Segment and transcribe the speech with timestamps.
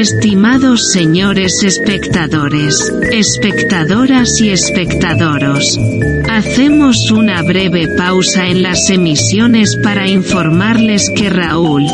[0.00, 5.78] Estimados señores espectadores, espectadoras y espectadoros,
[6.26, 11.84] hacemos una breve pausa en las emisiones para informarles que Raúl,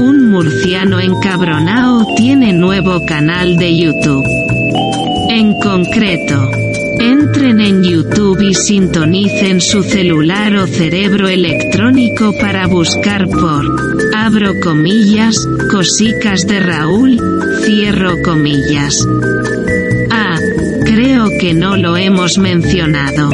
[0.00, 4.26] un murciano encabronao, tiene nuevo canal de YouTube.
[5.30, 6.50] En concreto,
[7.02, 13.66] Entren en YouTube y sintonicen su celular o cerebro electrónico para buscar por,
[14.14, 17.20] abro comillas, cosicas de Raúl,
[17.64, 19.04] cierro comillas.
[20.12, 20.38] Ah,
[20.84, 23.30] creo que no lo hemos mencionado.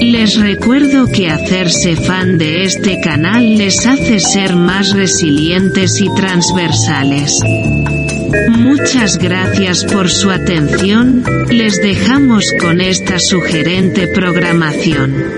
[0.00, 7.40] Les recuerdo que hacerse fan de este canal les hace ser más resilientes y transversales.
[8.50, 15.37] Muchas gracias por su atención, les dejamos con esta sugerente programación.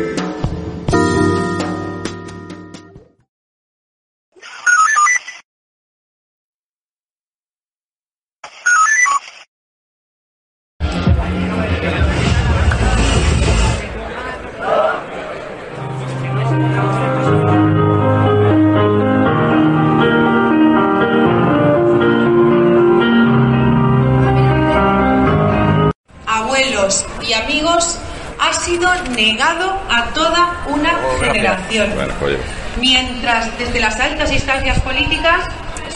[31.94, 32.38] Bueno, oye.
[32.78, 35.40] Mientras desde las altas instancias políticas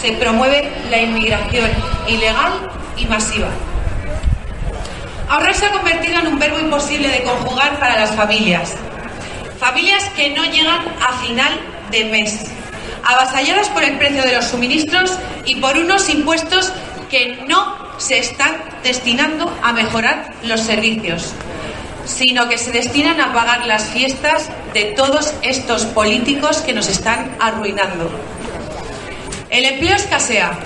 [0.01, 1.71] se promueve la inmigración
[2.07, 2.53] ilegal
[2.97, 3.49] y masiva.
[5.29, 8.75] Ahorrar se ha convertido en un verbo imposible de conjugar para las familias.
[9.59, 11.53] Familias que no llegan a final
[11.91, 12.45] de mes,
[13.05, 16.73] avasalladas por el precio de los suministros y por unos impuestos
[17.09, 18.53] que no se están
[18.83, 21.33] destinando a mejorar los servicios,
[22.05, 27.37] sino que se destinan a pagar las fiestas de todos estos políticos que nos están
[27.41, 28.11] arruinando.
[29.51, 30.59] El empleo escasea,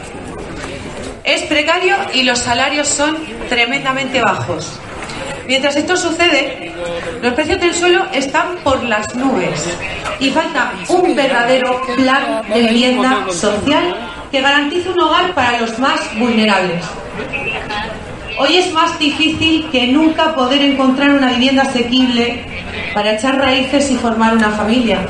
[1.25, 3.16] es precario y los salarios son
[3.49, 4.81] tremendamente bajos.
[5.47, 6.72] Mientras esto sucede,
[7.22, 9.66] los precios del suelo están por las nubes
[10.20, 13.94] y falta un verdadero plan de vivienda social
[14.31, 16.84] que garantice un hogar para los más vulnerables.
[18.38, 22.44] Hoy es más difícil que nunca poder encontrar una vivienda asequible
[22.94, 25.00] para echar raíces y formar una familia.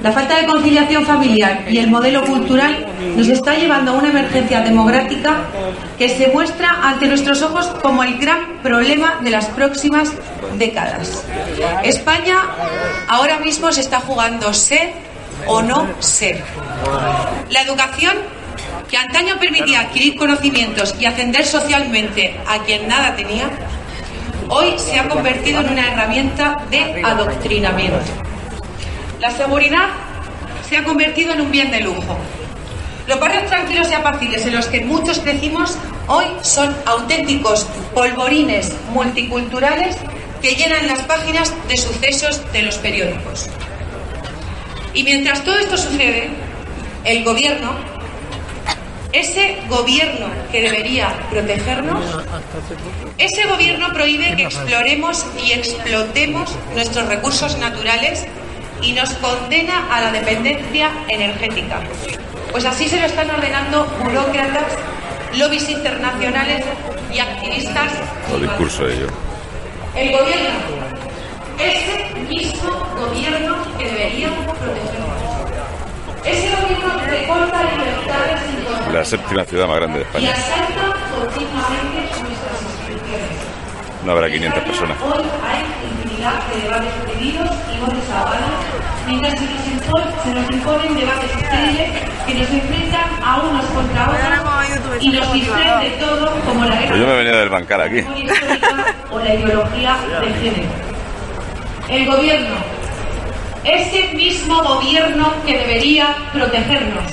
[0.00, 2.86] La falta de conciliación familiar y el modelo cultural
[3.16, 5.36] nos está llevando a una emergencia democrática
[5.98, 10.12] que se muestra ante nuestros ojos como el gran problema de las próximas
[10.58, 11.24] décadas.
[11.82, 12.36] España
[13.08, 14.92] ahora mismo se está jugando ser
[15.46, 16.42] o no ser.
[17.50, 18.14] La educación
[18.88, 23.50] que antaño permitía adquirir conocimientos y ascender socialmente a quien nada tenía,
[24.48, 28.00] hoy se ha convertido en una herramienta de adoctrinamiento.
[29.20, 29.88] La seguridad
[30.68, 32.18] se ha convertido en un bien de lujo.
[33.06, 39.96] Los barrios tranquilos y apacibles en los que muchos crecimos hoy son auténticos polvorines multiculturales
[40.40, 43.48] que llenan las páginas de sucesos de los periódicos.
[44.94, 46.28] Y mientras todo esto sucede,
[47.04, 47.74] el gobierno,
[49.14, 52.04] ese gobierno que debería protegernos,
[53.16, 58.26] ese gobierno prohíbe que exploremos y explotemos nuestros recursos naturales
[58.82, 61.80] y nos condena a la dependencia energética.
[62.50, 64.72] Pues así se lo están ordenando burócratas,
[65.36, 66.64] lobbies internacionales
[67.12, 67.92] y activistas.
[68.28, 69.06] Todo discurso de ello.
[69.94, 70.50] El gobierno,
[71.60, 75.23] ese mismo gobierno que debería protegernos.
[76.24, 80.30] Ese gobierno que corta libertades sin control La séptima ciudad más grande de y España.
[80.32, 80.84] asalta
[81.14, 83.30] continuamente nuestras instituciones.
[84.04, 84.96] No habrá 500 personas.
[85.02, 88.60] Hoy hay infinidad de debates prohibidos y voces ahogadas,
[89.06, 91.90] mientras se nos, impon- se nos imponen debates estériles
[92.26, 96.88] que nos enfrentan a unos contra otros y nos distraen de todo como la Pues
[96.90, 98.00] yo me he guerra venido del bancal aquí.
[99.10, 100.68] o la ideología de género.
[101.88, 102.54] El gobierno,
[103.64, 107.04] ese mismo gobierno que debería protegernos,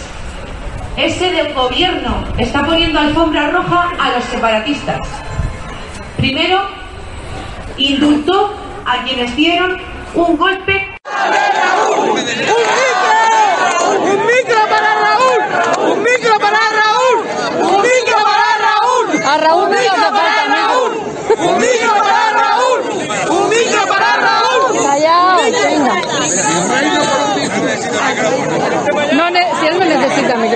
[0.98, 5.00] ese del gobierno está poniendo alfombra roja a los separatistas.
[6.18, 6.62] Primero,
[7.78, 8.54] indultó
[8.86, 9.78] a quienes dieron
[10.14, 10.88] un golpe.
[14.02, 15.92] ¡Un micro para Raúl!
[15.92, 17.18] ¡Un micro para Raúl!
[17.62, 19.24] ¡Un micro para Raúl!
[19.26, 20.92] A Raúl ¡Un no le micro hace para falta Raúl!
[21.40, 22.80] ¡Un micro para Raúl!
[23.30, 24.62] ¡Un micro para Raúl!
[24.84, 25.96] Callao, venga.
[29.14, 29.86] No, ne- si él no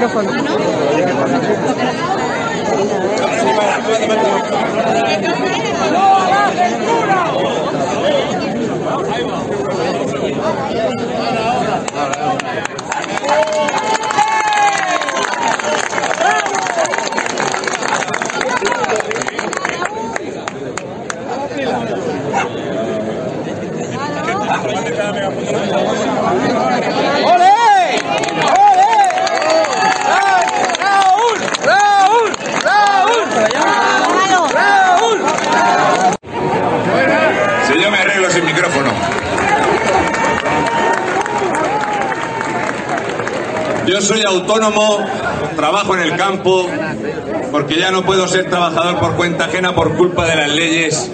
[0.06, 0.30] micrófono.
[27.26, 27.56] ¡Ole!
[28.56, 28.96] ¡Ole!
[30.80, 31.40] ¡Raúl!
[31.64, 32.30] ¡Raúl!
[32.64, 33.20] ¡Raúl!
[34.54, 35.20] ¡Raúl!
[37.68, 38.92] Si yo me arreglo sin micrófono.
[43.88, 45.00] Yo soy autónomo,
[45.56, 46.68] trabajo en el campo,
[47.52, 51.12] porque ya no puedo ser trabajador por cuenta ajena por culpa de las leyes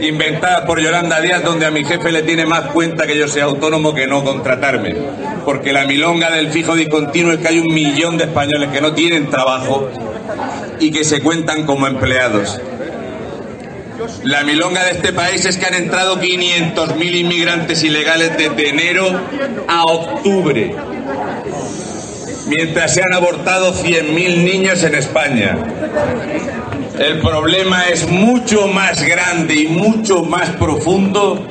[0.00, 3.44] inventadas por Yolanda Díaz, donde a mi jefe le tiene más cuenta que yo sea
[3.44, 4.94] autónomo que no contratarme.
[5.44, 8.92] Porque la milonga del fijo discontinuo es que hay un millón de españoles que no
[8.92, 9.88] tienen trabajo
[10.78, 12.60] y que se cuentan como empleados.
[14.24, 19.04] La milonga de este país es que han entrado 500.000 inmigrantes ilegales desde enero
[19.68, 20.74] a octubre,
[22.50, 25.56] mientras se han abortado 100.000 niños en España.
[26.98, 31.46] El problema es mucho más grande y mucho más profundo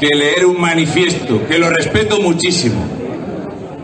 [0.00, 2.82] que leer un manifiesto, que lo respeto muchísimo.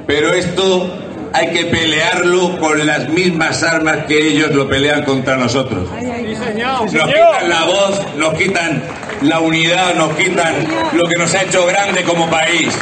[0.07, 0.91] Pero esto
[1.33, 5.89] hay que pelearlo con las mismas armas que ellos lo pelean contra nosotros.
[5.93, 8.83] Nos quitan la voz, nos quitan
[9.21, 10.55] la unidad, nos quitan
[10.93, 12.75] lo que nos ha hecho grande como país.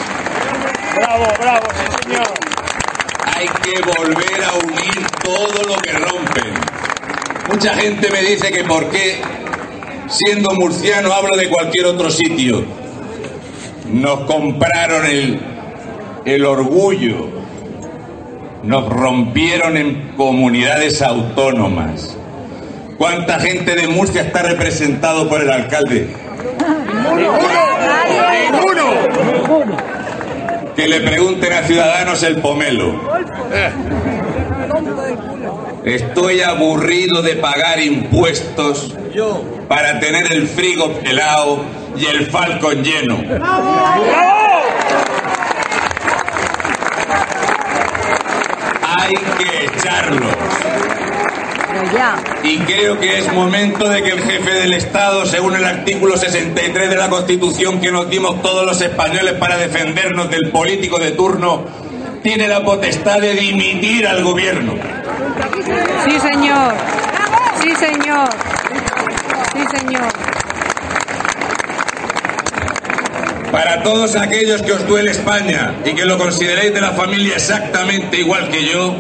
[0.94, 2.53] Bravo, bravo, sí señor.
[3.44, 6.54] Hay que volver a unir todo lo que rompen.
[7.50, 9.20] Mucha gente me dice que por qué,
[10.08, 12.64] siendo murciano, hablo de cualquier otro sitio.
[13.92, 15.40] Nos compraron el,
[16.24, 17.28] el orgullo,
[18.62, 22.16] nos rompieron en comunidades autónomas.
[22.96, 26.08] ¿Cuánta gente de Murcia está representado por el alcalde?
[30.76, 33.00] Que le pregunten a Ciudadanos el pomelo.
[35.84, 38.94] Estoy aburrido de pagar impuestos
[39.68, 41.62] para tener el frigo pelado
[41.96, 43.18] y el falcon lleno.
[48.82, 51.03] Hay que echarlos.
[52.42, 56.90] Y creo que es momento de que el jefe del Estado, según el artículo 63
[56.90, 61.64] de la Constitución que nos dimos todos los españoles para defendernos del político de turno,
[62.22, 64.74] tiene la potestad de dimitir al gobierno.
[66.04, 66.74] Sí, señor.
[67.62, 68.28] Sí, señor.
[69.52, 70.12] Sí, señor.
[73.50, 78.18] Para todos aquellos que os duele España y que lo consideréis de la familia exactamente
[78.18, 78.96] igual que yo,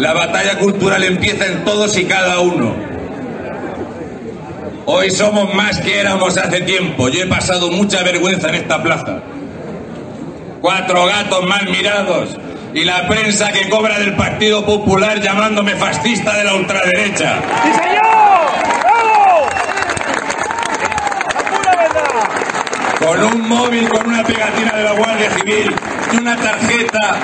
[0.00, 2.74] la batalla cultural empieza en todos y cada uno.
[4.86, 7.10] Hoy somos más que éramos hace tiempo.
[7.10, 9.18] Yo he pasado mucha vergüenza en esta plaza.
[10.62, 12.30] Cuatro gatos mal mirados
[12.72, 17.40] y la prensa que cobra del Partido Popular llamándome fascista de la ultraderecha.
[17.62, 18.00] ¡Sí señor!
[23.00, 25.74] Con un móvil con una pegatina de la Guardia Civil
[26.12, 27.18] y una tarjeta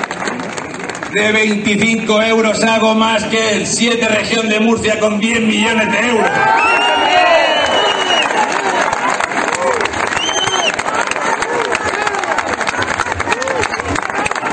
[1.13, 5.99] de 25 euros hago más que el 7 región de Murcia con 10 millones de
[6.07, 6.29] euros.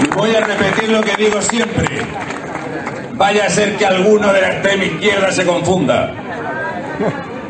[0.02, 1.86] Y voy a repetir lo que digo siempre.
[3.14, 6.12] Vaya a ser que alguno de la extrema izquierda se confunda.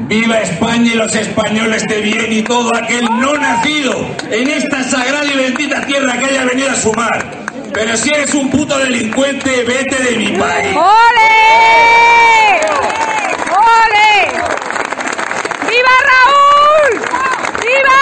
[0.00, 3.94] Viva España y los españoles de bien y todo aquel no nacido
[4.30, 7.43] en esta sagrada y bendita tierra que haya venido a sumar.
[7.75, 10.76] Pero si eres un puto delincuente, vete de mi país.
[10.76, 11.35] ¡Ole!
[13.50, 14.31] ¡Ole!
[15.69, 16.93] ¡Viva Raúl!
[17.61, 18.00] ¡Viva!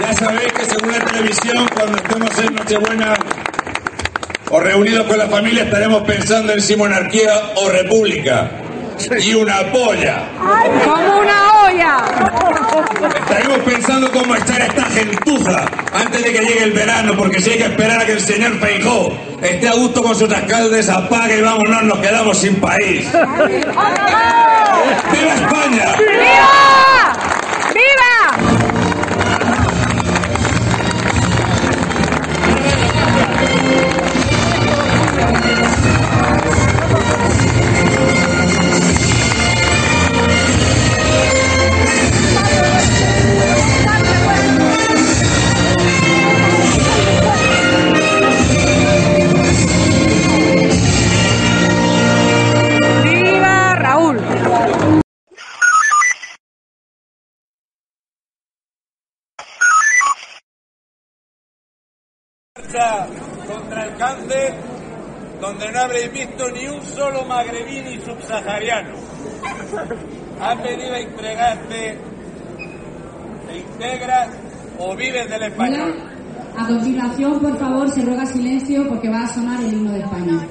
[0.00, 3.14] Ya sabéis que según la televisión, cuando estemos en Nochebuena
[4.50, 8.63] o reunidos con la familia, estaremos pensando en si monarquía o república.
[9.20, 10.22] Y una polla.
[10.84, 11.96] ¡Como una olla!
[13.18, 17.58] Estaremos pensando cómo estar esta gentuza antes de que llegue el verano, porque si hay
[17.58, 21.42] que esperar a que el señor Feijó esté a gusto con sus alcaldes, apague y
[21.42, 23.06] vámonos, nos quedamos sin país.
[23.12, 25.94] ¡Viva España!
[25.98, 27.14] ¡Viva!
[62.74, 63.06] Lucha
[63.46, 64.54] contra el cáncer
[65.40, 68.94] donde no habréis visto ni un solo magrebí ni subsahariano.
[70.40, 71.98] ¿Has venido a entregarte,
[73.46, 74.28] te integras
[74.78, 75.94] o vives del español?
[76.56, 80.48] A continuación, por favor, se ruega silencio porque va a sonar el himno de España.